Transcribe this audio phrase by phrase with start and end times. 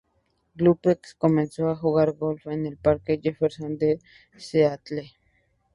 [0.59, 3.99] Couples comenzó a jugar al golf en el parque Jefferson de
[4.35, 5.05] Seattle.